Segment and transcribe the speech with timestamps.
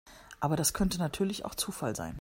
[0.39, 2.09] Aber das könnte natürlich auch Zufall sein.